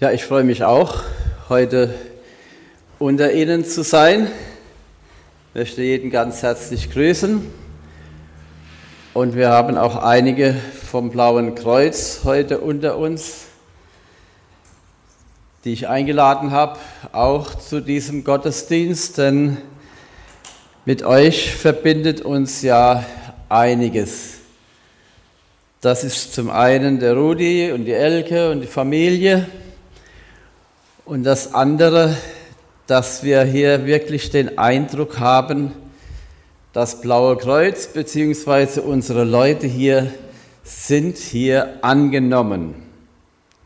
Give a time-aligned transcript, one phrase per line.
[0.00, 1.04] Ja, ich freue mich auch,
[1.48, 1.94] heute
[2.98, 4.26] unter Ihnen zu sein.
[5.50, 7.48] Ich möchte jeden ganz herzlich grüßen.
[9.14, 10.56] Und wir haben auch einige
[10.90, 13.44] vom Blauen Kreuz heute unter uns,
[15.64, 16.80] die ich eingeladen habe,
[17.12, 19.58] auch zu diesem Gottesdienst, denn
[20.84, 23.04] mit euch verbindet uns ja
[23.48, 24.38] einiges.
[25.80, 29.46] Das ist zum einen der Rudi und die Elke und die Familie.
[31.06, 32.16] Und das andere,
[32.86, 35.72] dass wir hier wirklich den Eindruck haben,
[36.72, 38.80] das Blaue Kreuz bzw.
[38.80, 40.10] unsere Leute hier
[40.62, 42.74] sind hier angenommen.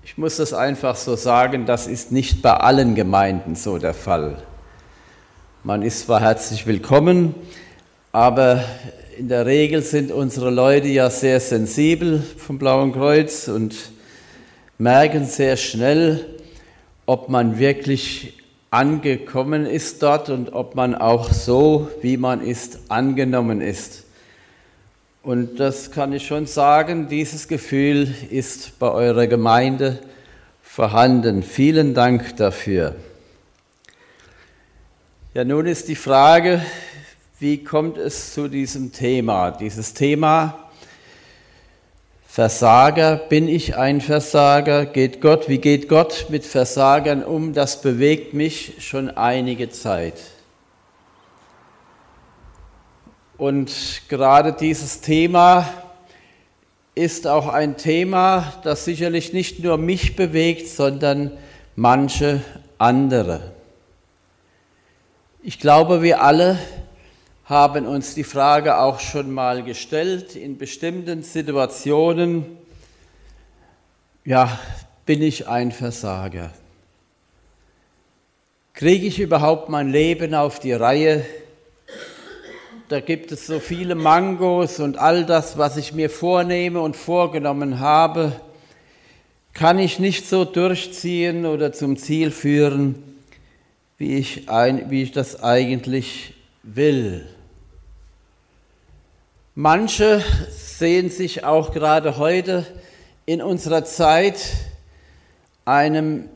[0.03, 4.43] Ich muss das einfach so sagen, das ist nicht bei allen Gemeinden so der Fall.
[5.63, 7.37] Man ist zwar herzlich willkommen,
[8.11, 8.65] aber
[9.17, 13.77] in der Regel sind unsere Leute ja sehr sensibel vom Blauen Kreuz und
[14.77, 16.38] merken sehr schnell,
[17.09, 18.35] ob man wirklich
[18.71, 24.05] angekommen ist dort und ob man auch so, wie man ist, angenommen ist.
[25.23, 30.01] Und das kann ich schon sagen, dieses Gefühl ist bei eurer Gemeinde
[30.61, 31.43] vorhanden.
[31.43, 32.95] Vielen Dank dafür.
[35.33, 36.61] Ja, nun ist die Frage,
[37.39, 39.51] wie kommt es zu diesem Thema?
[39.51, 40.68] Dieses Thema
[42.39, 44.87] Versager, bin ich ein Versager?
[44.87, 47.53] Geht Gott, wie geht Gott mit Versagern um?
[47.53, 50.15] Das bewegt mich schon einige Zeit.
[53.39, 55.69] Und gerade dieses Thema
[56.95, 61.37] ist auch ein Thema, das sicherlich nicht nur mich bewegt, sondern
[61.75, 62.41] manche
[62.79, 63.51] andere.
[65.43, 66.57] Ich glaube, wir alle
[67.49, 72.45] haben uns die Frage auch schon mal gestellt in bestimmten Situationen,
[74.27, 74.59] ja,
[75.07, 76.51] bin ich ein Versager?
[78.75, 81.25] Kriege ich überhaupt mein Leben auf die Reihe?
[82.91, 87.81] Da gibt es so viele Mangos und all das, was ich mir vornehme und vorgenommen
[87.81, 88.39] habe,
[89.55, 93.03] kann ich nicht so durchziehen oder zum Ziel führen,
[93.97, 97.27] wie ich, ein, wie ich das eigentlich will.
[99.61, 100.23] Manche
[100.57, 102.65] sehen sich auch gerade heute
[103.27, 104.39] in unserer Zeit
[105.65, 106.29] einem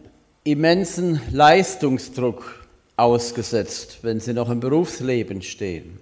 [0.42, 2.66] immensen Leistungsdruck
[2.96, 6.00] ausgesetzt, wenn sie noch im Berufsleben stehen.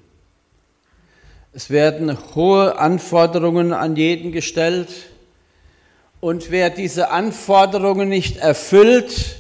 [1.53, 4.89] Es werden hohe Anforderungen an jeden gestellt
[6.21, 9.37] und wer diese Anforderungen nicht erfüllt,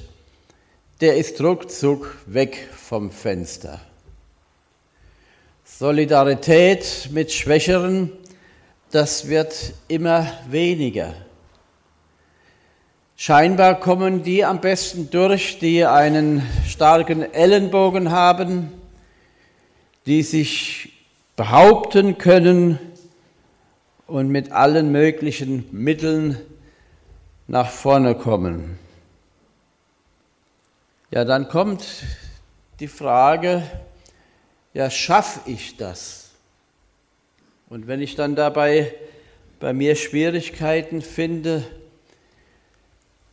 [1.00, 3.80] der ist ruckzuck weg vom Fenster.
[5.80, 8.12] Solidarität mit Schwächeren,
[8.90, 11.14] das wird immer weniger.
[13.16, 18.70] Scheinbar kommen die am besten durch, die einen starken Ellenbogen haben,
[20.04, 20.92] die sich
[21.34, 22.78] behaupten können
[24.06, 26.36] und mit allen möglichen Mitteln
[27.48, 28.78] nach vorne kommen.
[31.10, 31.86] Ja, dann kommt
[32.80, 33.62] die Frage,
[34.72, 36.30] ja, schaffe ich das?
[37.68, 38.94] Und wenn ich dann dabei
[39.58, 41.64] bei mir Schwierigkeiten finde,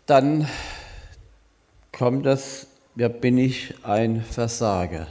[0.05, 0.47] dann
[1.91, 5.07] kommt das, ja, bin ich ein Versager.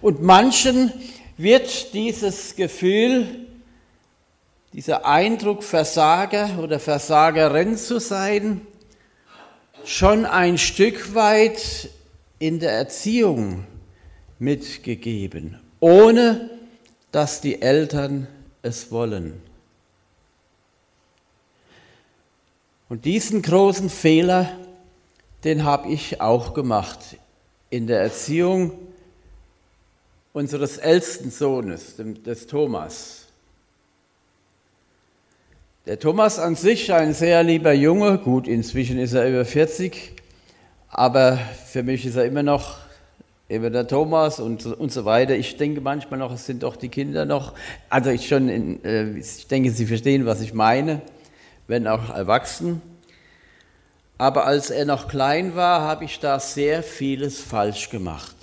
[0.00, 0.92] Und manchen
[1.36, 3.46] wird dieses Gefühl,
[4.72, 8.60] dieser Eindruck, Versager oder Versagerin zu sein,
[9.84, 11.90] schon ein Stück weit
[12.38, 13.64] in der Erziehung
[14.38, 16.50] mitgegeben, ohne
[17.12, 18.26] dass die Eltern
[18.62, 19.40] es wollen.
[22.88, 24.50] Und diesen großen Fehler,
[25.44, 26.98] den habe ich auch gemacht
[27.70, 28.72] in der Erziehung
[30.32, 33.26] unseres ältesten Sohnes, des Thomas.
[35.84, 40.12] Der Thomas an sich, ein sehr lieber Junge, gut, inzwischen ist er über 40,
[40.88, 42.87] aber für mich ist er immer noch
[43.48, 45.34] eben der Thomas und, und so weiter.
[45.34, 47.54] Ich denke manchmal noch, es sind doch die Kinder noch,
[47.88, 51.00] also ich schon, in, äh, ich denke, sie verstehen, was ich meine,
[51.66, 52.82] wenn auch erwachsen.
[54.18, 58.34] Aber als er noch klein war, habe ich da sehr vieles falsch gemacht.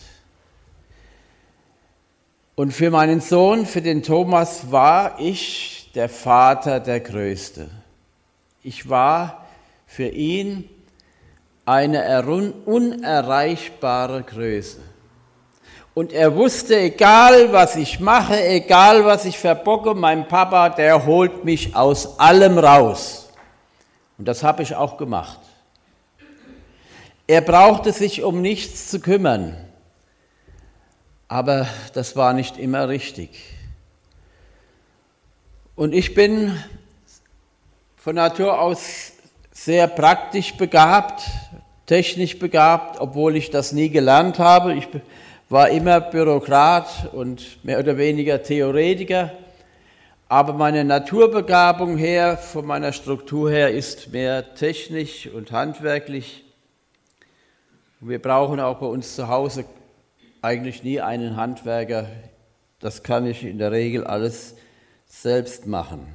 [2.55, 7.69] Und für meinen Sohn, für den Thomas, war ich der Vater der Größte.
[8.63, 9.45] Ich war
[9.85, 10.69] für ihn
[11.65, 12.23] eine
[12.65, 14.79] unerreichbare Größe.
[15.95, 21.45] Und er wusste, egal was ich mache, egal was ich verbocke, mein Papa, der holt
[21.45, 23.29] mich aus allem raus.
[24.17, 25.39] Und das habe ich auch gemacht.
[27.27, 29.55] Er brauchte sich um nichts zu kümmern,
[31.29, 33.41] aber das war nicht immer richtig.
[35.77, 36.61] Und ich bin
[37.95, 39.13] von Natur aus
[39.53, 41.23] sehr praktisch begabt,
[41.85, 44.73] technisch begabt, obwohl ich das nie gelernt habe.
[44.73, 44.89] Ich
[45.49, 49.31] war immer Bürokrat und mehr oder weniger Theoretiker.
[50.27, 56.43] Aber meine Naturbegabung her, von meiner Struktur her, ist mehr technisch und handwerklich.
[57.99, 59.65] Wir brauchen auch bei uns zu Hause
[60.41, 62.07] eigentlich nie einen Handwerker.
[62.79, 64.55] Das kann ich in der Regel alles
[65.05, 66.07] selbst machen.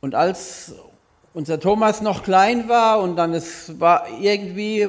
[0.00, 0.74] Und als
[1.32, 4.88] unser Thomas noch klein war und dann es war irgendwie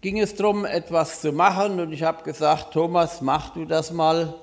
[0.00, 4.34] ging es darum, etwas zu machen und ich habe gesagt, Thomas, mach du das mal.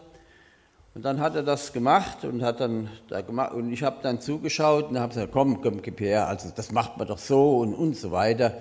[0.94, 4.20] Und dann hat er das gemacht und hat dann da gemacht und ich habe dann
[4.20, 7.76] zugeschaut und habe gesagt, komm, komm, gib her, also das macht man doch so und
[7.76, 8.60] und so weiter.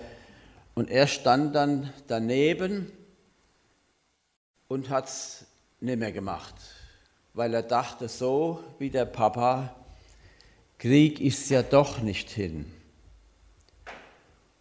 [0.75, 2.93] Und er stand dann daneben
[4.69, 5.47] und hat es
[5.81, 6.55] nicht mehr gemacht,
[7.33, 9.75] weil er dachte, so wie der Papa,
[10.79, 12.71] Krieg ist ja doch nicht hin.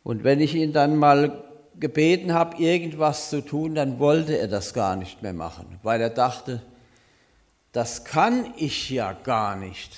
[0.04, 1.44] Und wenn ich ihn dann mal
[1.80, 6.10] gebeten habe, irgendwas zu tun, dann wollte er das gar nicht mehr machen, weil er
[6.10, 6.62] dachte,
[7.72, 9.92] das kann ich ja gar nicht.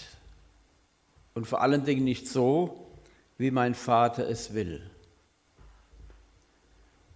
[1.35, 2.88] Und vor allen Dingen nicht so,
[3.38, 4.81] wie mein Vater es will.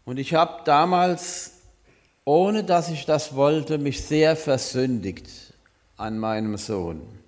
[0.05, 1.53] Und ich habe damals,
[2.25, 5.27] ohne dass ich das wollte, mich sehr versündigt
[5.97, 7.20] an meinem Sohn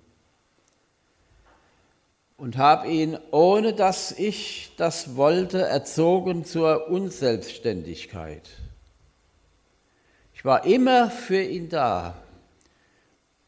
[2.36, 8.48] und habe ihn, ohne dass ich das wollte, erzogen zur Unselbstständigkeit.
[10.34, 12.22] Ich war immer für ihn da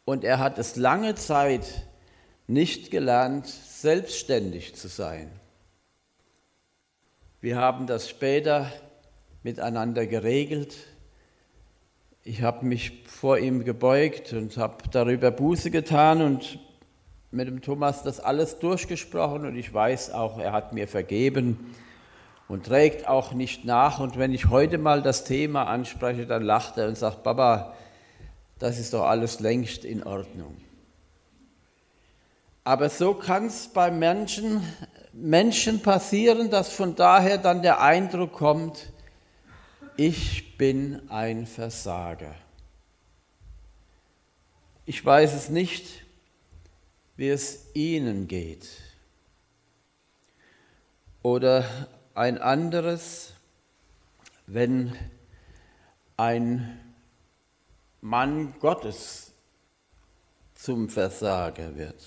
[0.04, 1.86] und er hat es lange Zeit
[2.46, 5.30] nicht gelernt, selbstständig zu sein.
[7.40, 8.72] Wir haben das später
[9.42, 10.74] miteinander geregelt.
[12.22, 16.58] Ich habe mich vor ihm gebeugt und habe darüber Buße getan und
[17.36, 21.74] mit dem Thomas das alles durchgesprochen und ich weiß auch, er hat mir vergeben
[22.48, 24.00] und trägt auch nicht nach.
[24.00, 27.74] Und wenn ich heute mal das Thema anspreche, dann lacht er und sagt, Baba,
[28.58, 30.56] das ist doch alles längst in Ordnung.
[32.64, 34.62] Aber so kann es bei Menschen,
[35.12, 38.92] Menschen passieren, dass von daher dann der Eindruck kommt,
[39.96, 42.34] ich bin ein Versager.
[44.86, 46.05] Ich weiß es nicht,
[47.16, 48.68] wie es ihnen geht.
[51.22, 53.32] Oder ein anderes,
[54.46, 54.96] wenn
[56.16, 56.80] ein
[58.00, 59.32] Mann Gottes
[60.54, 62.02] zum Versager wird.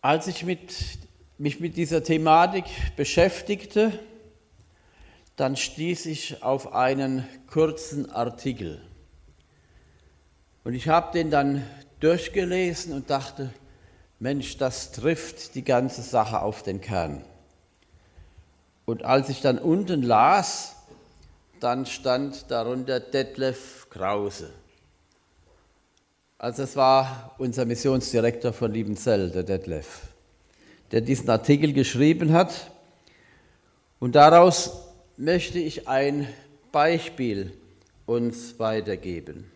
[0.00, 0.72] Als ich mit,
[1.36, 2.64] mich mit dieser Thematik
[2.96, 3.98] beschäftigte,
[5.34, 8.80] dann stieß ich auf einen kurzen Artikel.
[10.64, 11.64] Und ich habe den dann
[12.00, 13.50] durchgelesen und dachte,
[14.18, 17.22] Mensch, das trifft die ganze Sache auf den Kern.
[18.84, 20.76] Und als ich dann unten las,
[21.60, 24.50] dann stand darunter Detlef Krause.
[26.38, 30.02] Also es war unser Missionsdirektor von Liebenzell, der Detlef,
[30.92, 32.70] der diesen Artikel geschrieben hat.
[33.98, 34.82] Und daraus
[35.16, 36.28] möchte ich ein
[36.72, 37.52] Beispiel
[38.04, 39.50] uns weitergeben.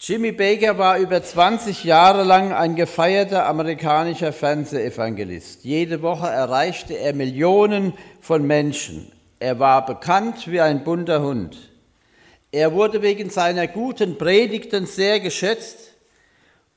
[0.00, 5.64] Jimmy Baker war über 20 Jahre lang ein gefeierter amerikanischer Fernsehevangelist.
[5.64, 9.10] Jede Woche erreichte er Millionen von Menschen.
[9.40, 11.72] Er war bekannt wie ein bunter Hund.
[12.52, 15.94] Er wurde wegen seiner guten Predigten sehr geschätzt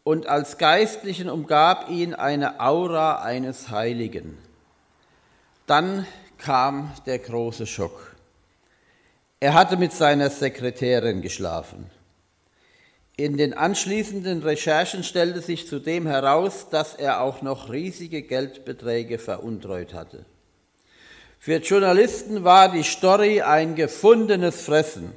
[0.04, 4.40] und als Geistlichen umgab ihn eine Aura eines Heiligen.
[5.68, 6.08] Dann
[6.40, 8.16] kam der große Schock.
[9.40, 12.01] Er hatte mit seiner Sekretärin geschlafen.
[13.22, 19.94] In den anschließenden Recherchen stellte sich zudem heraus, dass er auch noch riesige Geldbeträge veruntreut
[19.94, 20.26] hatte.
[21.38, 25.12] Für Journalisten war die Story ein gefundenes Fressen.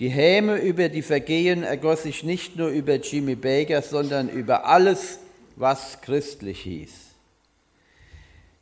[0.00, 5.20] Die Häme über die Vergehen ergoss sich nicht nur über Jimmy Baker, sondern über alles,
[5.54, 6.90] was christlich hieß.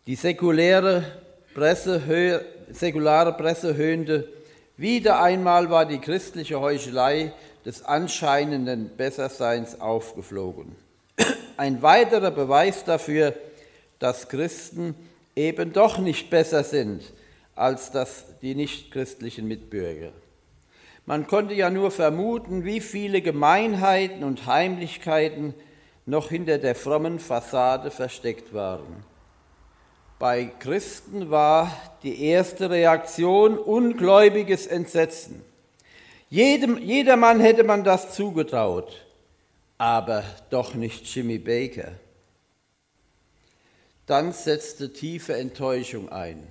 [0.06, 1.04] Die säkuläre
[1.54, 4.28] Presse, säkulare Presse höhnte,
[4.76, 7.32] wieder einmal war die christliche Heuchelei
[7.64, 10.76] des anscheinenden Besserseins aufgeflogen.
[11.56, 13.35] Ein weiterer Beweis dafür,
[13.99, 14.94] dass Christen
[15.37, 17.12] eben doch nicht besser sind
[17.54, 20.12] als das, die nichtchristlichen Mitbürger.
[21.06, 25.54] Man konnte ja nur vermuten, wie viele Gemeinheiten und Heimlichkeiten
[26.06, 29.04] noch hinter der frommen Fassade versteckt waren.
[30.18, 31.71] Bei Christen war
[32.02, 35.42] die erste Reaktion ungläubiges Entsetzen.
[36.35, 39.07] Jedem, jedermann hätte man das zugetraut,
[39.79, 41.93] aber doch nicht Jimmy Baker.
[44.07, 46.45] Dann setzte tiefe Enttäuschung ein.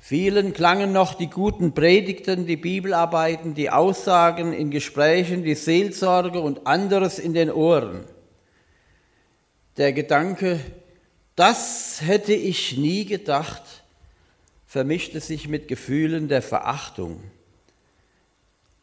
[0.00, 6.66] Vielen klangen noch die guten Predigten, die Bibelarbeiten, die Aussagen in Gesprächen, die Seelsorge und
[6.66, 8.04] anderes in den Ohren.
[9.76, 10.58] Der Gedanke,
[11.36, 13.62] das hätte ich nie gedacht,
[14.66, 17.20] vermischte sich mit Gefühlen der Verachtung.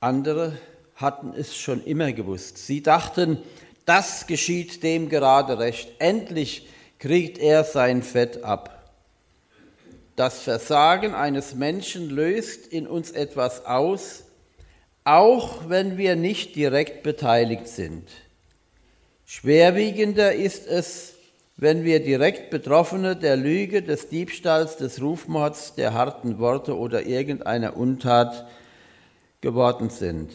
[0.04, 0.58] Andere
[0.96, 2.58] hatten es schon immer gewusst.
[2.58, 3.38] Sie dachten,
[3.86, 5.94] das geschieht dem gerade recht.
[6.00, 6.68] Endlich
[7.00, 8.92] kriegt er sein Fett ab.
[10.18, 14.26] Das Versagen eines Menschen löst in uns etwas aus,
[15.06, 18.10] auch wenn wir nicht direkt beteiligt sind.
[19.26, 21.14] Schwerwiegender ist es,
[21.56, 27.78] wenn wir direkt Betroffene der Lüge, des Diebstahls, des Rufmords, der harten Worte oder irgendeiner
[27.78, 28.46] Untat
[29.44, 30.32] geworden sind.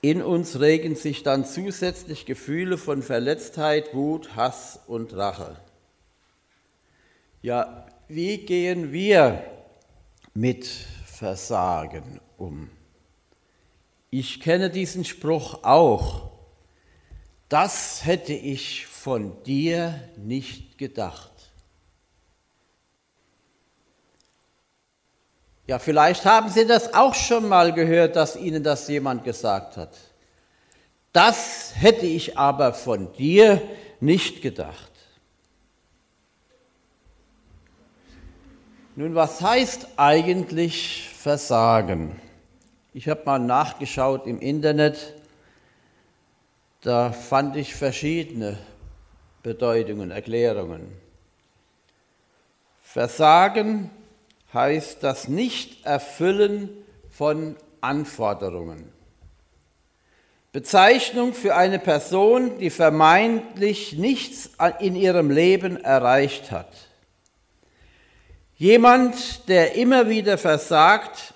[0.00, 5.60] In uns regen sich dann zusätzlich Gefühle von Verletztheit, Wut, Hass und Rache.
[7.42, 9.44] Ja, wie gehen wir
[10.32, 10.66] mit
[11.04, 12.70] Versagen um?
[14.08, 16.30] Ich kenne diesen Spruch auch.
[17.50, 21.29] Das hätte ich von dir nicht gedacht.
[25.70, 29.96] Ja, vielleicht haben Sie das auch schon mal gehört, dass Ihnen das jemand gesagt hat.
[31.12, 33.62] Das hätte ich aber von dir
[34.00, 34.90] nicht gedacht.
[38.96, 42.20] Nun, was heißt eigentlich Versagen?
[42.92, 45.14] Ich habe mal nachgeschaut im Internet
[46.80, 48.58] da fand ich verschiedene
[49.44, 50.90] Bedeutungen, Erklärungen.
[52.82, 53.90] Versagen
[54.52, 56.70] heißt das Nicht-Erfüllen
[57.10, 58.92] von Anforderungen.
[60.52, 66.72] Bezeichnung für eine Person, die vermeintlich nichts in ihrem Leben erreicht hat.
[68.56, 71.34] Jemand, der immer wieder versagt,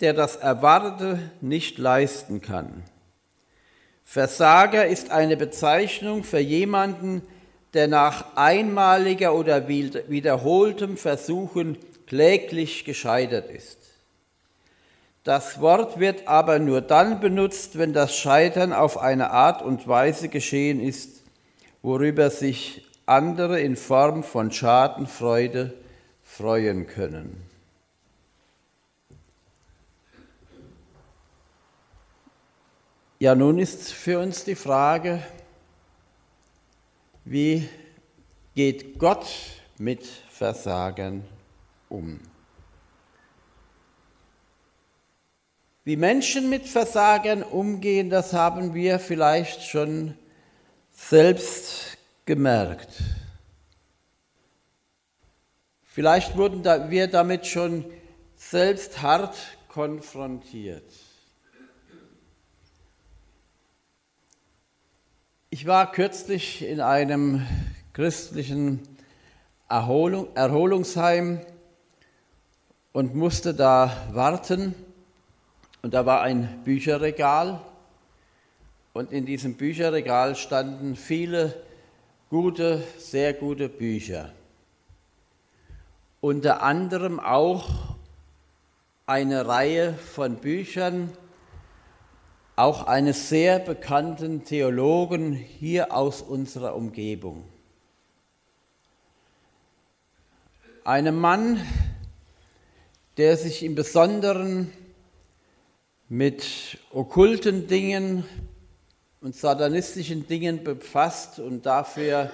[0.00, 2.82] der das Erwartete nicht leisten kann.
[4.04, 7.22] Versager ist eine Bezeichnung für jemanden,
[7.72, 13.78] der nach einmaliger oder wiederholtem Versuchen kläglich gescheitert ist.
[15.24, 20.28] Das Wort wird aber nur dann benutzt, wenn das Scheitern auf eine Art und Weise
[20.28, 21.24] geschehen ist,
[21.82, 25.74] worüber sich andere in Form von Schadenfreude
[26.22, 27.42] freuen können.
[33.18, 35.22] Ja, nun ist für uns die Frage,
[37.24, 37.68] wie
[38.54, 39.26] geht Gott
[39.78, 41.24] mit Versagen
[41.88, 42.20] um?
[45.84, 50.16] Wie Menschen mit Versagen umgehen, das haben wir vielleicht schon
[50.90, 52.90] selbst gemerkt.
[55.84, 57.84] Vielleicht wurden wir damit schon
[58.34, 59.36] selbst hart
[59.68, 60.90] konfrontiert.
[65.50, 67.46] Ich war kürzlich in einem
[67.92, 68.82] christlichen
[69.68, 71.40] Erholung, Erholungsheim
[72.96, 74.74] und musste da warten.
[75.82, 77.60] Und da war ein Bücherregal
[78.94, 81.54] und in diesem Bücherregal standen viele
[82.30, 84.32] gute, sehr gute Bücher.
[86.22, 87.68] Unter anderem auch
[89.04, 91.12] eine Reihe von Büchern,
[92.56, 97.44] auch eines sehr bekannten Theologen hier aus unserer Umgebung.
[100.84, 101.60] Einem Mann,
[103.16, 104.70] der sich im Besonderen
[106.08, 108.24] mit okkulten Dingen
[109.20, 112.30] und satanistischen Dingen befasst und dafür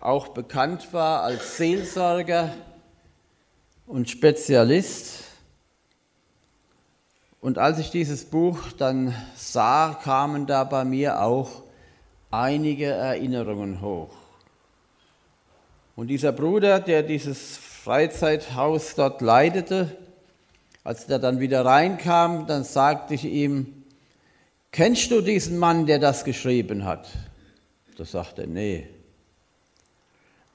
[0.00, 2.52] auch bekannt war als Seelsorger
[3.86, 5.24] und Spezialist.
[7.40, 11.62] Und als ich dieses Buch dann sah, kamen da bei mir auch
[12.30, 14.10] einige Erinnerungen hoch.
[15.94, 19.96] Und dieser Bruder, der dieses Freizeithaus dort leitete,
[20.88, 23.84] als er dann wieder reinkam, dann sagte ich ihm,
[24.72, 27.08] kennst du diesen Mann, der das geschrieben hat?
[27.96, 28.88] Da sagte er, nee.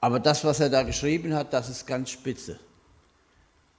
[0.00, 2.58] Aber das, was er da geschrieben hat, das ist ganz spitze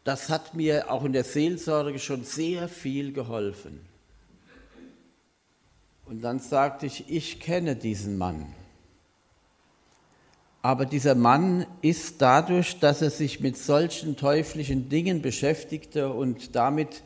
[0.05, 3.81] das hat mir auch in der Seelsorge schon sehr viel geholfen.
[6.05, 8.53] Und dann sagte ich, ich kenne diesen Mann.
[10.65, 17.03] Aber dieser Mann ist dadurch, dass er sich mit solchen teuflischen Dingen beschäftigte und damit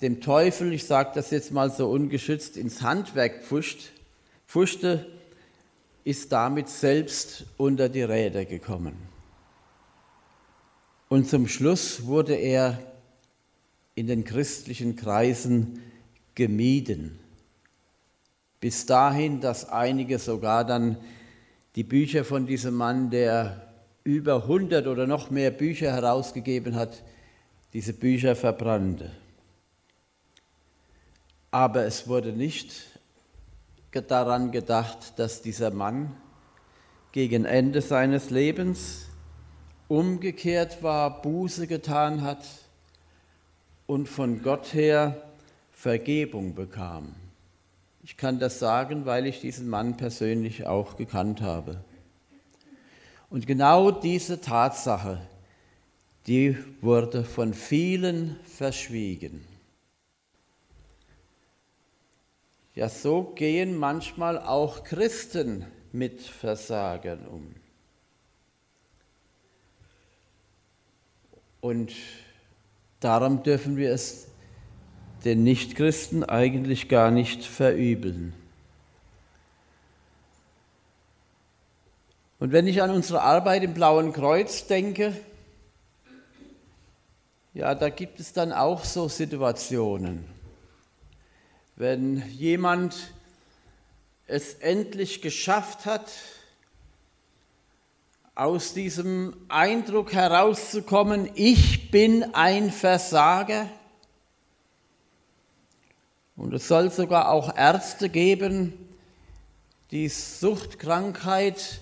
[0.00, 3.92] dem Teufel, ich sage das jetzt mal so ungeschützt, ins Handwerk pfuscht,
[4.48, 5.06] pfuschte,
[6.02, 8.96] ist damit selbst unter die Räder gekommen.
[11.08, 12.82] Und zum Schluss wurde er
[13.94, 15.80] in den christlichen Kreisen
[16.34, 17.20] gemieden.
[18.58, 20.96] Bis dahin, dass einige sogar dann
[21.76, 23.68] die Bücher von diesem Mann, der
[24.04, 27.02] über 100 oder noch mehr Bücher herausgegeben hat,
[27.72, 29.10] diese Bücher verbrannte.
[31.50, 32.72] Aber es wurde nicht
[34.06, 36.16] daran gedacht, dass dieser Mann
[37.12, 39.06] gegen Ende seines Lebens
[39.88, 42.44] umgekehrt war, Buße getan hat
[43.86, 45.22] und von Gott her
[45.72, 47.14] Vergebung bekam.
[48.08, 51.84] Ich kann das sagen, weil ich diesen Mann persönlich auch gekannt habe.
[53.28, 55.20] Und genau diese Tatsache,
[56.26, 59.44] die wurde von vielen verschwiegen.
[62.74, 67.54] Ja, so gehen manchmal auch Christen mit Versagen um.
[71.60, 71.92] Und
[73.00, 74.28] darum dürfen wir es
[75.24, 78.32] den Nichtchristen eigentlich gar nicht verübeln.
[82.38, 85.12] Und wenn ich an unsere Arbeit im Blauen Kreuz denke,
[87.52, 90.24] ja, da gibt es dann auch so Situationen.
[91.74, 93.12] Wenn jemand
[94.28, 96.08] es endlich geschafft hat,
[98.36, 103.68] aus diesem Eindruck herauszukommen, ich bin ein Versager,
[106.38, 108.72] und es soll sogar auch Ärzte geben,
[109.90, 111.80] die Suchtkrankheit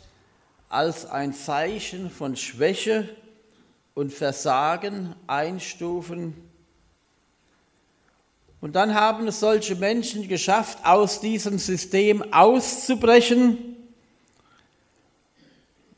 [0.70, 3.08] als ein Zeichen von Schwäche
[3.94, 6.34] und Versagen einstufen.
[8.62, 13.76] Und dann haben es solche Menschen geschafft, aus diesem System auszubrechen.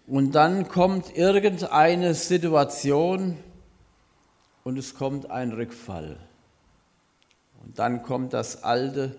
[0.08, 3.36] Und dann kommt irgendeine Situation
[4.64, 6.18] und es kommt ein Rückfall.
[7.68, 9.14] Und dann kommt das Alte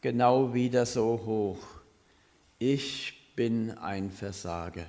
[0.00, 1.58] genau wieder so hoch.
[2.58, 4.84] Ich bin ein Versager.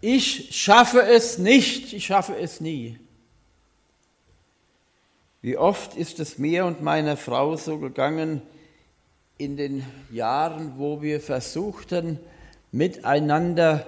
[0.00, 2.98] Ich schaffe es nicht, ich schaffe es nie.
[5.42, 8.40] Wie oft ist es mir und meiner Frau so gegangen
[9.36, 12.20] in den Jahren, wo wir versuchten,
[12.70, 13.84] miteinander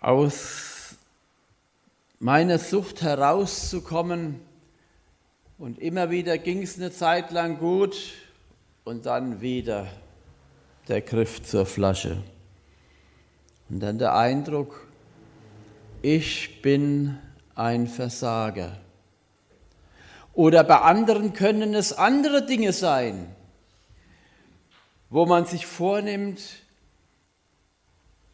[0.00, 0.94] aus
[2.20, 4.40] meiner Sucht herauszukommen,
[5.58, 7.96] und immer wieder ging es eine Zeit lang gut
[8.84, 9.86] und dann wieder
[10.88, 12.22] der Griff zur Flasche.
[13.68, 14.86] Und dann der Eindruck,
[16.02, 17.18] ich bin
[17.54, 18.78] ein Versager.
[20.34, 23.34] Oder bei anderen können es andere Dinge sein,
[25.08, 26.42] wo man sich vornimmt,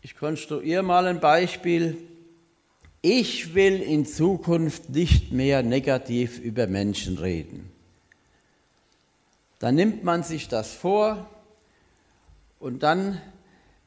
[0.00, 1.98] ich konstruiere mal ein Beispiel,
[3.02, 7.70] ich will in Zukunft nicht mehr negativ über Menschen reden.
[9.58, 11.28] Dann nimmt man sich das vor
[12.58, 13.20] und dann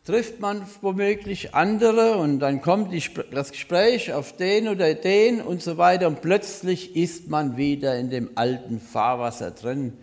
[0.06, 2.94] trifft man womöglich andere und dann kommt
[3.32, 8.10] das Gespräch auf den oder den und so weiter und plötzlich ist man wieder in
[8.10, 9.94] dem alten Fahrwasser drin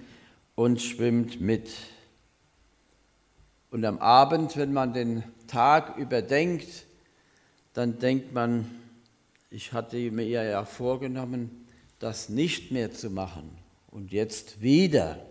[0.55, 1.71] und schwimmt mit.
[3.71, 6.87] Und am Abend, wenn man den Tag überdenkt,
[7.75, 8.80] dann denkt man,
[9.51, 11.67] ich hatte mir ja vorgenommen,
[11.99, 13.51] das nicht mehr zu machen
[13.91, 15.27] und jetzt wieder.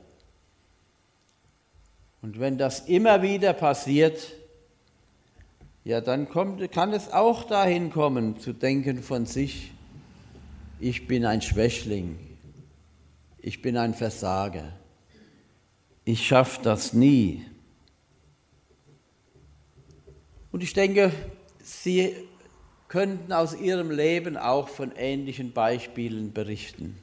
[2.21, 4.34] Und wenn das immer wieder passiert,
[5.86, 9.71] ja, dann kommt, kann es auch dahin kommen, zu denken von sich,
[10.82, 12.19] ich bin ein Schwächling,
[13.39, 14.73] ich bin ein Versager,
[16.03, 17.45] ich schaffe das nie.
[20.51, 21.13] Und ich denke,
[21.63, 22.15] Sie
[22.89, 26.97] könnten aus ihrem Leben auch von ähnlichen Beispielen berichten,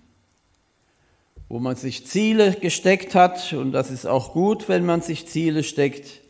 [1.49, 5.63] wo man sich Ziele gesteckt hat, und das ist auch gut, wenn man sich Ziele
[5.63, 6.21] steckt,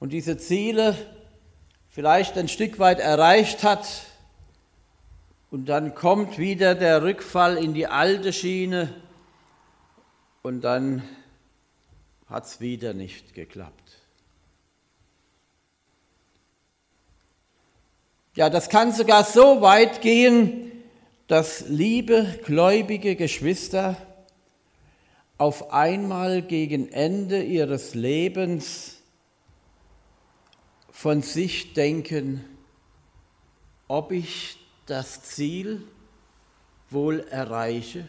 [0.00, 0.96] und diese Ziele
[1.90, 3.86] vielleicht ein Stück weit erreicht hat,
[5.50, 8.94] und dann kommt wieder der Rückfall in die alte Schiene,
[10.42, 11.02] und dann
[12.28, 13.85] hat es wieder nicht geklappt.
[18.36, 20.70] Ja, das kann sogar so weit gehen,
[21.26, 23.96] dass liebe gläubige Geschwister
[25.38, 28.98] auf einmal gegen Ende ihres Lebens
[30.90, 32.44] von sich denken,
[33.88, 35.82] ob ich das Ziel
[36.90, 38.06] wohl erreiche.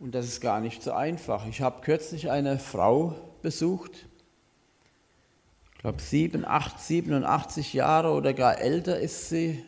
[0.00, 1.46] Und das ist gar nicht so einfach.
[1.46, 4.08] Ich habe kürzlich eine Frau besucht,
[5.84, 9.62] glaube 7, 8, 87 Jahre oder gar älter ist sie.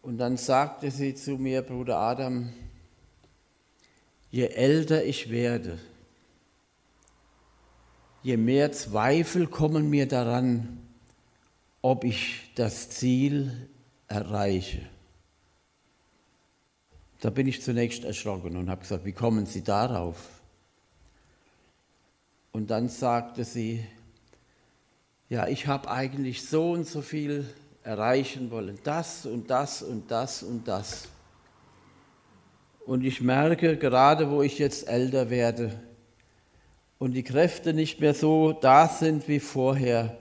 [0.00, 2.52] Und dann sagte sie zu mir, Bruder Adam,
[4.30, 5.80] je älter ich werde,
[8.22, 10.78] je mehr Zweifel kommen mir daran,
[11.82, 13.68] ob ich das Ziel
[14.06, 14.82] erreiche.
[17.18, 20.43] Da bin ich zunächst erschrocken und habe gesagt, wie kommen Sie darauf?
[22.54, 23.84] Und dann sagte sie,
[25.28, 30.44] ja, ich habe eigentlich so und so viel erreichen wollen, das und das und das
[30.44, 31.08] und das.
[32.86, 35.82] Und ich merke, gerade wo ich jetzt älter werde
[37.00, 40.16] und die Kräfte nicht mehr so da sind wie vorher,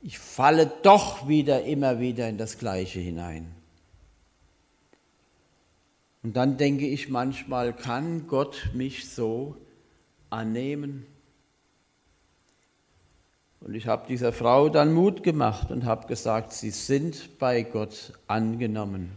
[0.00, 3.54] ich falle doch wieder immer wieder in das Gleiche hinein.
[6.22, 9.58] Und dann denke ich manchmal, kann Gott mich so
[10.30, 11.04] annehmen?
[13.60, 18.12] Und ich habe dieser Frau dann Mut gemacht und habe gesagt, sie sind bei Gott
[18.26, 19.10] angenommen.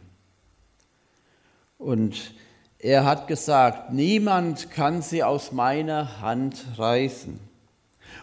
[1.77, 2.33] Und
[2.79, 7.39] er hat gesagt, niemand kann sie aus meiner Hand reißen.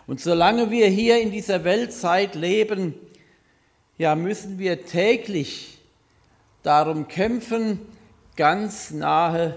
[0.06, 2.94] Und solange wir hier in dieser Weltzeit leben,
[3.98, 5.78] ja, müssen wir täglich
[6.62, 7.80] darum kämpfen,
[8.36, 9.56] ganz nahe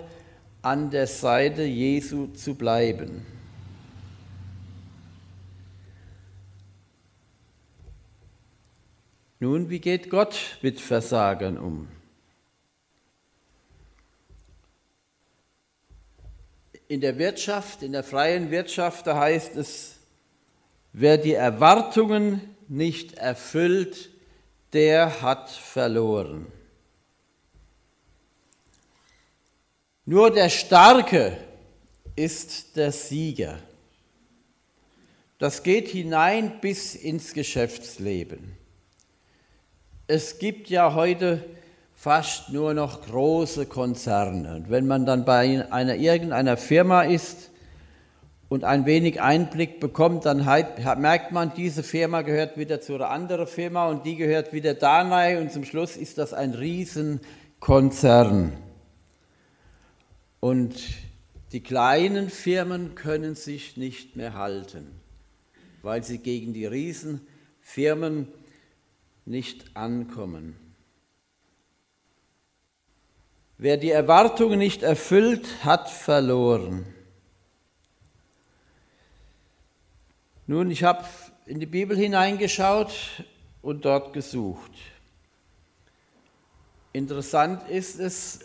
[0.61, 3.25] an der Seite Jesu zu bleiben.
[9.41, 11.87] Nun, wie geht Gott mit Versagern um?
[16.89, 19.95] In der Wirtschaft, in der freien Wirtschaft, da heißt es,
[20.91, 24.09] wer die Erwartungen nicht erfüllt,
[24.73, 26.47] der hat verloren.
[30.05, 31.37] Nur der Starke
[32.15, 33.59] ist der Sieger.
[35.37, 38.57] Das geht hinein bis ins Geschäftsleben.
[40.11, 41.45] Es gibt ja heute
[41.93, 44.55] fast nur noch große Konzerne.
[44.55, 47.51] Und wenn man dann bei einer, irgendeiner Firma ist
[48.49, 53.45] und ein wenig Einblick bekommt, dann merkt man, diese Firma gehört wieder zu einer anderen
[53.45, 58.53] Firma und die gehört wieder da rein und zum Schluss ist das ein Riesenkonzern.
[60.39, 60.73] Und
[61.51, 64.87] die kleinen Firmen können sich nicht mehr halten,
[65.83, 68.27] weil sie gegen die Riesenfirmen
[69.29, 70.55] nicht ankommen.
[73.59, 76.85] Wer die Erwartungen nicht erfüllt, hat verloren.
[80.47, 81.05] Nun, ich habe
[81.45, 83.23] in die Bibel hineingeschaut
[83.61, 84.71] und dort gesucht.
[86.91, 88.39] Interessant ist es,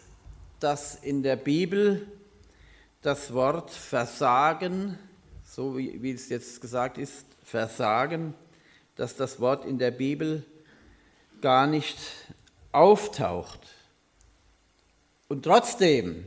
[0.61, 2.07] dass in der Bibel
[3.01, 4.99] das Wort Versagen,
[5.45, 8.35] so wie, wie es jetzt gesagt ist, Versagen,
[8.97, 10.45] dass das Wort in der Bibel
[11.45, 11.99] gar nicht
[12.73, 13.61] auftaucht.
[15.29, 16.25] Und trotzdem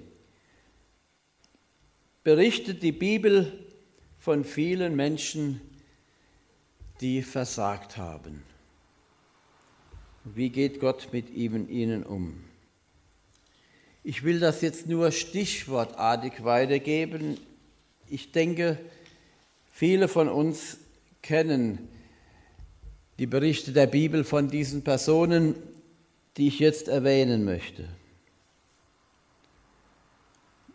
[2.24, 3.66] berichtet die Bibel
[4.20, 5.60] von vielen Menschen,
[7.02, 8.44] die versagt haben.
[10.24, 12.44] Wie geht Gott mit ihnen um?
[14.04, 17.40] Ich will das jetzt nur stichwortartig weitergeben.
[18.08, 18.78] Ich denke,
[19.72, 20.78] viele von uns
[21.24, 21.90] kennen
[23.20, 25.56] die Berichte der Bibel von diesen Personen,
[26.38, 27.88] die ich jetzt erwähnen möchte.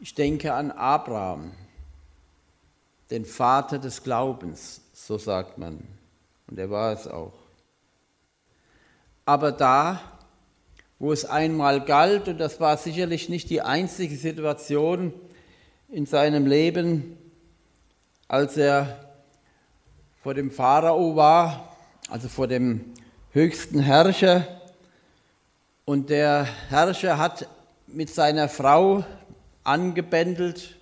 [0.00, 1.52] Ich denke an Abraham,
[3.10, 5.86] den Vater des Glaubens, so sagt man.
[6.48, 7.34] Und er war es auch.
[9.24, 10.00] Aber da,
[10.98, 15.12] wo es einmal galt, und das war sicherlich nicht die einzige Situation
[15.88, 17.16] in seinem Leben,
[18.26, 19.14] als er
[20.22, 21.71] vor dem Pharao war,
[22.12, 22.92] also vor dem
[23.30, 24.46] höchsten Herrscher.
[25.86, 27.48] Und der Herrscher hat
[27.86, 29.02] mit seiner Frau
[29.64, 30.76] angebändelt.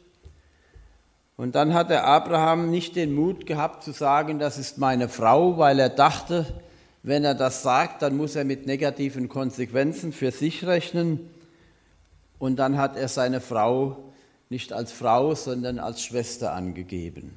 [1.36, 5.56] Und dann hat der Abraham nicht den Mut gehabt zu sagen, das ist meine Frau,
[5.56, 6.46] weil er dachte,
[7.04, 11.30] wenn er das sagt, dann muss er mit negativen Konsequenzen für sich rechnen.
[12.40, 14.02] Und dann hat er seine Frau
[14.48, 17.36] nicht als Frau, sondern als Schwester angegeben.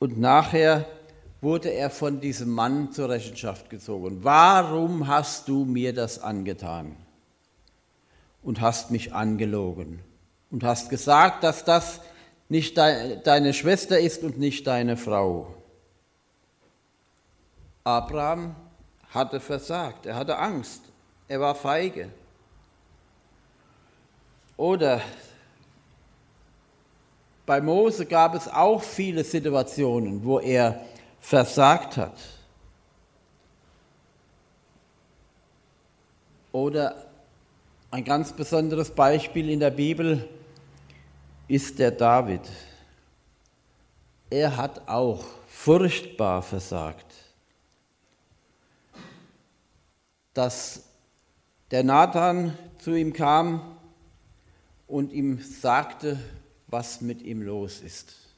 [0.00, 0.86] Und nachher
[1.42, 4.20] wurde er von diesem Mann zur Rechenschaft gezogen.
[4.22, 6.96] Warum hast du mir das angetan?
[8.42, 10.00] Und hast mich angelogen
[10.50, 12.00] und hast gesagt, dass das
[12.48, 15.54] nicht deine Schwester ist und nicht deine Frau.
[17.84, 18.54] Abraham
[19.10, 20.82] hatte versagt, er hatte Angst,
[21.28, 22.08] er war feige.
[24.56, 25.00] Oder
[27.46, 30.80] bei Mose gab es auch viele Situationen, wo er
[31.22, 32.16] versagt hat.
[36.50, 37.06] Oder
[37.90, 40.28] ein ganz besonderes Beispiel in der Bibel
[41.48, 42.42] ist der David.
[44.28, 47.06] Er hat auch furchtbar versagt.
[50.34, 50.84] Dass
[51.70, 53.78] der Nathan zu ihm kam
[54.86, 56.18] und ihm sagte,
[56.66, 58.31] was mit ihm los ist.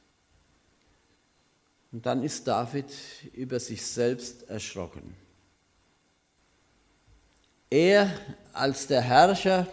[1.95, 2.91] Und dann ist David
[3.31, 5.15] über sich selbst erschrocken.
[7.69, 8.11] Er
[8.51, 9.65] als der Herrscher,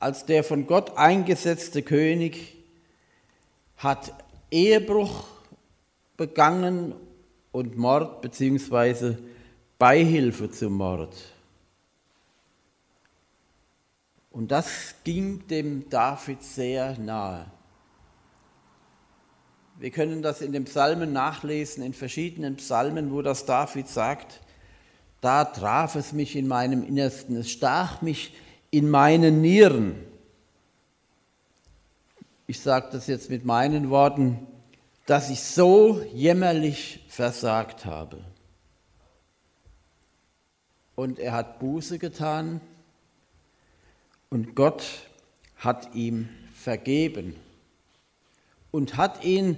[0.00, 2.56] als der von Gott eingesetzte König,
[3.76, 4.12] hat
[4.50, 5.28] Ehebruch
[6.16, 6.92] begangen
[7.52, 9.14] und Mord bzw.
[9.78, 11.14] Beihilfe zum Mord.
[14.32, 17.46] Und das ging dem David sehr nahe.
[19.76, 24.40] Wir können das in den Psalmen nachlesen, in verschiedenen Psalmen, wo das David sagt,
[25.20, 28.34] da traf es mich in meinem Innersten, es stach mich
[28.70, 29.96] in meinen Nieren.
[32.46, 34.46] Ich sage das jetzt mit meinen Worten,
[35.06, 38.20] dass ich so jämmerlich versagt habe.
[40.94, 42.60] Und er hat Buße getan
[44.30, 44.84] und Gott
[45.56, 47.34] hat ihm vergeben
[48.74, 49.56] und hat ihn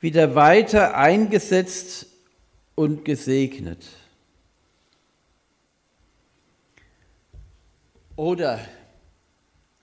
[0.00, 2.08] wieder weiter eingesetzt
[2.74, 3.86] und gesegnet.
[8.16, 8.60] Oder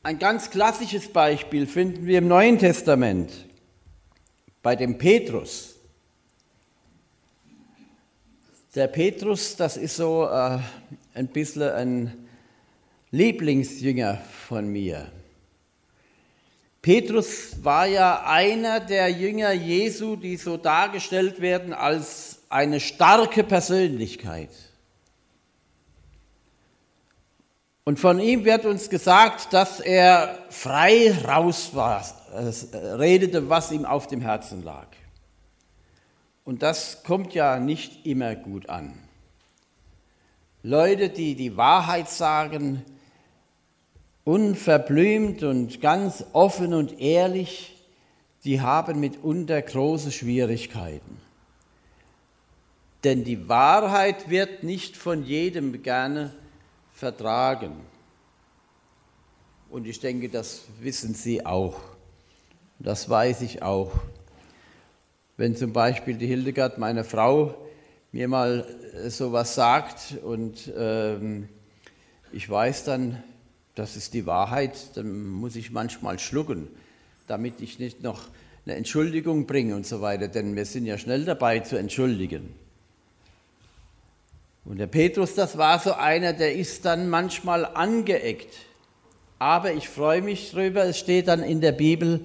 [0.04, 3.32] ein ganz klassisches Beispiel finden wir im Neuen Testament
[4.62, 5.78] bei dem Petrus.
[8.76, 10.60] Der Petrus, das ist so äh,
[11.16, 12.28] ein bisschen ein
[13.10, 15.12] Lieblingsjünger von mir.
[16.82, 24.50] Petrus war ja einer der Jünger Jesu, die so dargestellt werden als eine starke Persönlichkeit.
[27.84, 32.04] Und von ihm wird uns gesagt, dass er frei raus war,
[32.98, 34.88] redete, was ihm auf dem Herzen lag.
[36.44, 38.98] Und das kommt ja nicht immer gut an.
[40.64, 42.84] Leute, die die Wahrheit sagen,
[44.24, 47.76] unverblümt und ganz offen und ehrlich,
[48.44, 51.18] die haben mitunter große Schwierigkeiten.
[53.04, 56.32] Denn die Wahrheit wird nicht von jedem gerne
[56.94, 57.72] vertragen.
[59.70, 61.80] Und ich denke, das wissen Sie auch.
[62.78, 63.92] Das weiß ich auch.
[65.38, 67.56] Wenn zum Beispiel die Hildegard, meine Frau,
[68.12, 68.68] mir mal
[69.08, 71.48] so was sagt und ähm,
[72.32, 73.24] ich weiß dann,
[73.76, 76.68] das ist die Wahrheit, dann muss ich manchmal schlucken,
[77.28, 78.28] damit ich nicht noch
[78.66, 82.54] eine Entschuldigung bringe und so weiter, denn wir sind ja schnell dabei zu entschuldigen.
[84.66, 88.54] Und der Petrus, das war so einer, der ist dann manchmal angeeckt.
[89.40, 92.22] Aber ich freue mich drüber, es steht dann in der Bibel,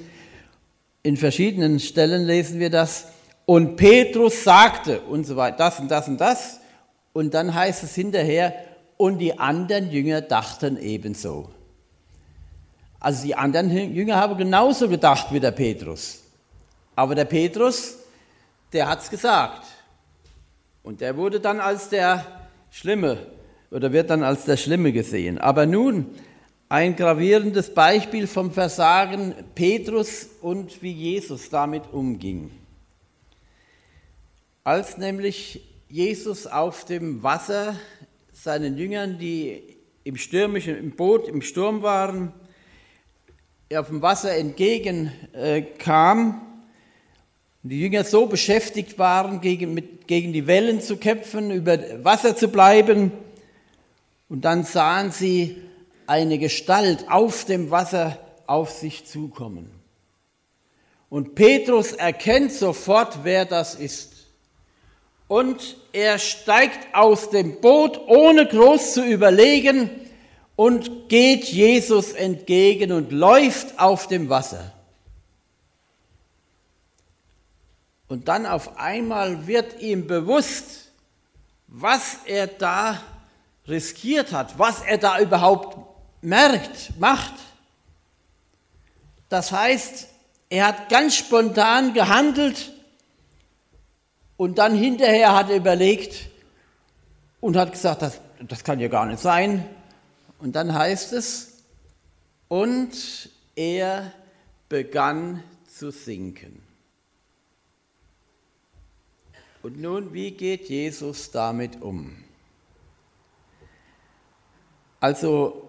[1.02, 3.06] in verschiedenen Stellen lesen wir das,
[3.46, 6.60] und Petrus sagte und so weiter, das und das und das.
[7.12, 8.52] Und dann heißt es hinterher,
[8.96, 11.50] und die anderen Jünger dachten ebenso.
[12.98, 16.22] Also die anderen Jünger haben genauso gedacht wie der Petrus.
[16.94, 17.98] Aber der Petrus,
[18.72, 19.66] der hat es gesagt.
[20.82, 22.24] Und der wurde dann als der
[22.70, 23.18] Schlimme
[23.70, 25.38] oder wird dann als der Schlimme gesehen.
[25.38, 26.06] Aber nun
[26.68, 32.50] ein gravierendes Beispiel vom Versagen Petrus und wie Jesus damit umging.
[34.64, 37.76] Als nämlich Jesus auf dem Wasser
[38.46, 39.60] seinen Jüngern, die
[40.04, 42.32] im stürmischen im Boot im Sturm waren,
[43.74, 46.42] auf dem Wasser entgegenkam,
[47.64, 52.46] die Jünger so beschäftigt waren, gegen, mit, gegen die Wellen zu kämpfen, über Wasser zu
[52.46, 53.10] bleiben.
[54.28, 55.56] Und dann sahen sie
[56.06, 59.72] eine Gestalt auf dem Wasser auf sich zukommen.
[61.08, 64.15] Und Petrus erkennt sofort, wer das ist.
[65.28, 69.90] Und er steigt aus dem Boot, ohne groß zu überlegen,
[70.54, 74.72] und geht Jesus entgegen und läuft auf dem Wasser.
[78.08, 80.92] Und dann auf einmal wird ihm bewusst,
[81.66, 83.02] was er da
[83.68, 85.76] riskiert hat, was er da überhaupt
[86.22, 87.34] merkt, macht.
[89.28, 90.08] Das heißt,
[90.48, 92.72] Er hat ganz spontan gehandelt
[94.36, 96.28] und dann hinterher hat er überlegt
[97.40, 99.64] und hat gesagt, das, das kann ja gar nicht sein.
[100.38, 101.62] Und dann heißt es,
[102.48, 104.12] und er
[104.68, 106.62] begann zu sinken.
[109.62, 112.24] Und nun, wie geht Jesus damit um?
[115.00, 115.68] Also,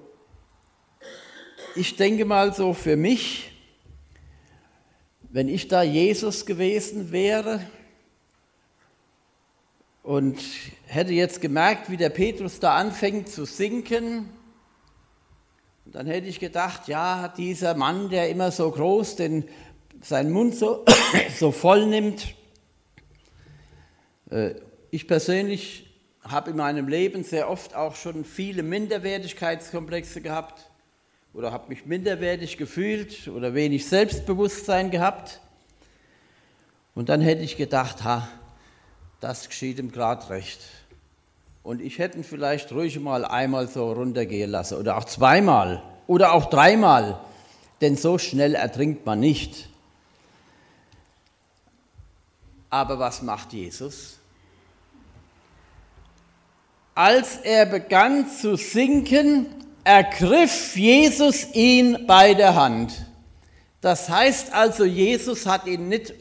[1.76, 3.52] ich denke mal so für mich,
[5.30, 7.60] wenn ich da Jesus gewesen wäre
[10.08, 10.40] und
[10.86, 14.30] hätte jetzt gemerkt, wie der Petrus da anfängt zu sinken,
[15.86, 19.44] dann hätte ich gedacht, ja, dieser Mann, der immer so groß den,
[20.02, 20.86] seinen Mund so,
[21.38, 22.36] so voll nimmt,
[24.32, 24.52] äh,
[24.92, 30.70] ich persönlich habe in meinem Leben sehr oft auch schon viele Minderwertigkeitskomplexe gehabt
[31.34, 35.42] oder habe mich minderwertig gefühlt oder wenig Selbstbewusstsein gehabt.
[36.96, 38.30] Und dann hätte ich gedacht, ha,
[39.20, 40.60] das geschieht ihm gerade recht.
[41.64, 46.34] Und ich hätte ihn vielleicht ruhig mal einmal so runtergehen lassen oder auch zweimal oder
[46.34, 47.20] auch dreimal,
[47.82, 49.70] denn so schnell ertrinkt man nicht.
[52.70, 54.18] Aber was macht Jesus?
[56.96, 59.48] Als er begann zu sinken,
[59.84, 63.06] ergriff Jesus ihn bei der Hand.
[63.82, 66.14] Das heißt also, Jesus hat ihn nicht,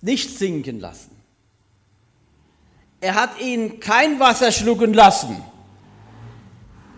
[0.00, 1.17] nicht sinken lassen.
[3.00, 5.42] Er hat ihn kein Wasser schlucken lassen.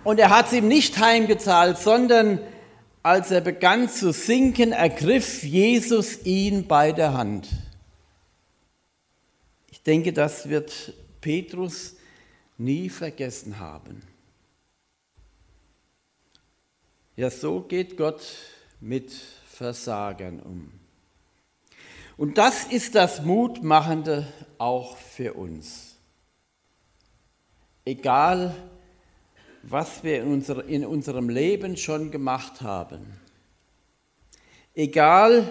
[0.03, 2.41] Und er hat es ihm nicht heimgezahlt, sondern
[3.03, 7.49] als er begann zu sinken, ergriff Jesus ihn bei der Hand.
[9.71, 11.97] Ich denke, das wird Petrus
[12.59, 14.03] nie vergessen haben.
[17.17, 18.23] Ja, so geht Gott
[18.81, 19.13] mit
[19.47, 20.73] Versagern um.
[22.17, 24.27] Und das ist das Mutmachende
[24.59, 25.90] auch für uns.
[27.91, 28.55] Egal,
[29.65, 33.01] was wir in, unser, in unserem Leben schon gemacht haben,
[34.77, 35.45] egal,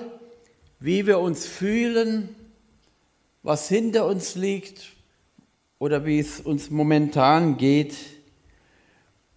[0.79, 2.33] wie wir uns fühlen,
[3.43, 4.93] was hinter uns liegt
[5.79, 7.97] oder wie es uns momentan geht,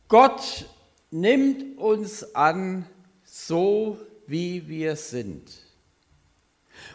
[0.07, 0.67] Gott
[1.11, 2.87] nimmt uns an,
[3.25, 5.51] so wie wir sind.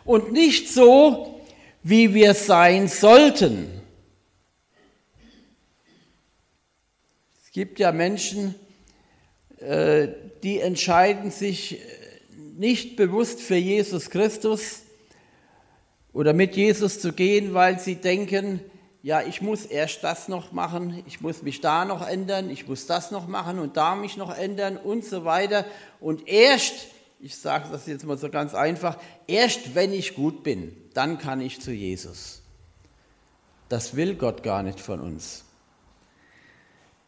[0.06, 1.42] Und nicht so,
[1.84, 3.82] wie wir sein sollten.
[7.58, 8.54] Gibt ja Menschen,
[9.58, 10.10] äh,
[10.44, 11.82] die entscheiden sich
[12.56, 14.84] nicht bewusst für Jesus Christus
[16.14, 18.60] oder mit Jesus zu gehen, weil sie denken,
[19.02, 22.86] ja, ich muss erst das noch machen, ich muss mich da noch ändern, ich muss
[22.86, 25.66] das noch machen und da mich noch ändern und so weiter.
[26.00, 26.76] Und erst,
[27.20, 31.42] ich sage das jetzt mal so ganz einfach, erst wenn ich gut bin, dann kann
[31.42, 32.44] ich zu Jesus.
[33.68, 35.47] Das will Gott gar nicht von uns.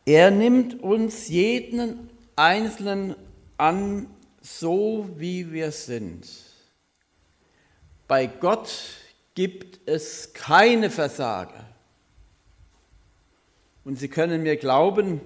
[0.09, 3.15] Er nimmt uns jeden Einzelnen
[3.57, 4.07] an,
[4.41, 6.27] so wie wir sind.
[8.07, 8.71] Bei Gott
[9.35, 11.63] gibt es keine Versager.
[13.85, 15.21] Und Sie können mir glauben,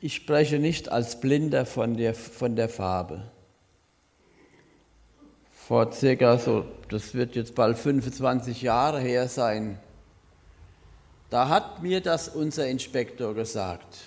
[0.00, 3.30] ich spreche nicht als Blinder von der, von der Farbe.
[5.50, 9.78] Vor circa so, das wird jetzt bald 25 Jahre her sein,
[11.30, 13.98] da hat mir das unser Inspektor gesagt.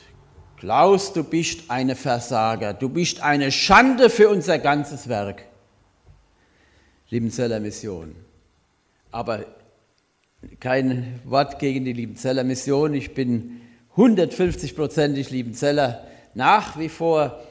[0.57, 5.45] Klaus, du bist eine Versager, du bist eine Schande für unser ganzes Werk.
[7.09, 8.15] Liebenzeller Mission.
[9.11, 9.45] Aber
[10.59, 12.93] kein Wort gegen die Liebenzeller Mission.
[12.93, 13.61] Ich bin
[13.95, 17.41] 150-prozentig Liebenzeller nach wie vor.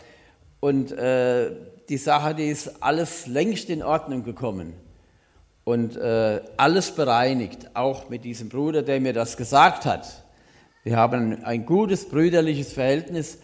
[0.60, 1.50] Und äh,
[1.88, 4.74] die Sache, die ist alles längst in Ordnung gekommen
[5.70, 10.24] und äh, alles bereinigt, auch mit diesem Bruder, der mir das gesagt hat.
[10.82, 13.38] Wir haben ein gutes brüderliches Verhältnis,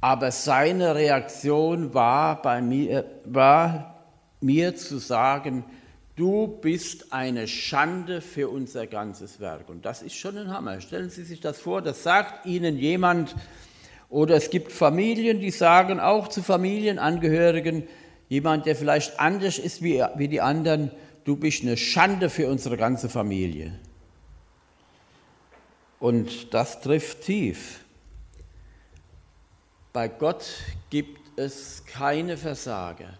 [0.00, 4.04] aber seine Reaktion war bei mir, war
[4.40, 5.64] mir zu sagen,
[6.14, 9.68] du bist eine Schande für unser ganzes Werk.
[9.68, 10.80] Und das ist schon ein Hammer.
[10.80, 13.34] Stellen Sie sich das vor, das sagt Ihnen jemand,
[14.08, 17.88] oder es gibt Familien, die sagen auch zu Familienangehörigen,
[18.28, 20.92] jemand, der vielleicht anders ist wie, wie die anderen,
[21.24, 23.78] du bist eine Schande für unsere ganze Familie.
[25.98, 27.80] Und das trifft tief.
[29.92, 30.46] Bei Gott
[30.90, 33.18] gibt es keine Versager.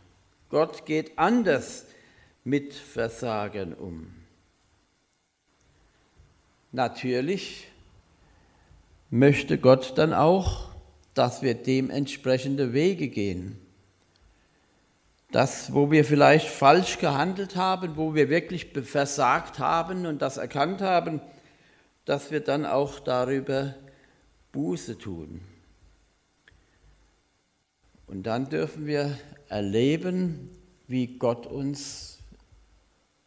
[0.48, 1.86] Gott geht anders
[2.44, 4.12] mit Versagen um?
[6.72, 7.68] Natürlich
[9.10, 10.70] möchte Gott dann auch,
[11.14, 13.58] dass wir dementsprechende Wege gehen.
[15.32, 20.82] Das, wo wir vielleicht falsch gehandelt haben, wo wir wirklich versagt haben und das erkannt
[20.82, 21.20] haben,
[22.04, 23.74] dass wir dann auch darüber
[24.52, 25.40] Buße tun.
[28.06, 29.18] Und dann dürfen wir
[29.48, 30.50] erleben,
[30.86, 32.18] wie Gott uns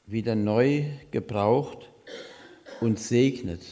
[0.06, 1.90] wieder neu gebraucht
[2.82, 3.64] und segnet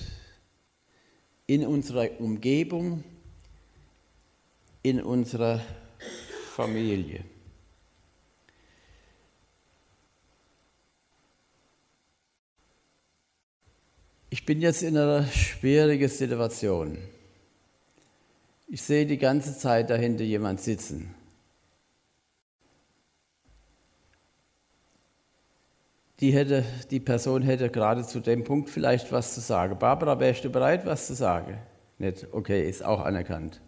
[1.45, 3.03] in unserer Umgebung,
[4.81, 5.61] in unserer
[6.55, 7.23] Familie.
[14.34, 16.97] Ich bin jetzt in einer schwierigen Situation.
[18.67, 21.13] Ich sehe die ganze Zeit dahinter jemand sitzen.
[26.19, 29.77] Die, hätte, die Person hätte gerade zu dem Punkt vielleicht was zu sagen.
[29.77, 31.59] Barbara, wärst du bereit, was zu sagen?
[31.99, 32.25] Nicht?
[32.31, 33.61] Okay, ist auch anerkannt.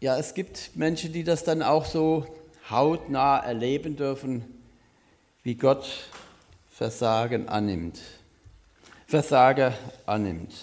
[0.00, 2.26] Ja, es gibt Menschen, die das dann auch so
[2.68, 4.57] hautnah erleben dürfen
[5.42, 5.88] wie Gott
[6.70, 8.00] Versagen annimmt.
[9.06, 9.76] Versager
[10.06, 10.54] annimmt.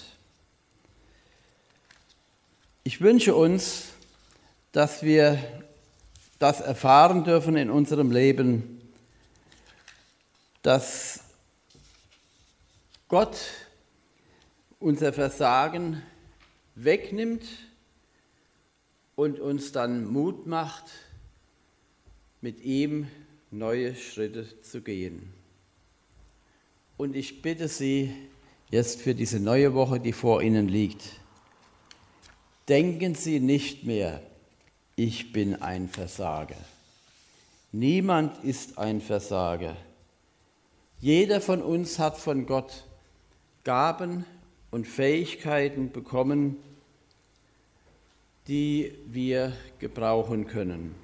[2.83, 3.93] Ich wünsche uns,
[4.71, 5.39] dass wir
[6.39, 8.91] das erfahren dürfen in unserem Leben,
[10.61, 11.21] dass
[13.07, 13.37] Gott
[14.79, 16.03] unser Versagen
[16.75, 17.43] wegnimmt
[19.15, 20.85] und uns dann Mut macht,
[22.41, 23.07] mit ihm
[23.51, 25.33] neue Schritte zu gehen.
[26.97, 28.13] Und ich bitte Sie
[28.69, 31.19] jetzt für diese neue Woche, die vor Ihnen liegt,
[32.67, 34.21] denken Sie nicht mehr,
[34.95, 36.55] ich bin ein Versager.
[37.71, 39.75] Niemand ist ein Versager.
[41.01, 42.85] Jeder von uns hat von Gott
[43.65, 44.25] Gaben
[44.71, 46.57] und Fähigkeiten bekommen,
[48.47, 50.95] die wir gebrauchen können.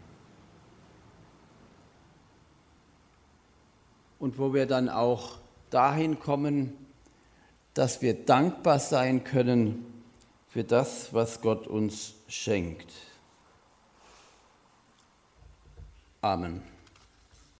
[4.22, 5.39] Und wo wir dann auch
[5.72, 6.78] dahin kommen,
[7.74, 10.03] dass wir dankbar sein können
[10.47, 12.91] für das, was Gott uns schenkt.
[16.22, 16.70] Amen.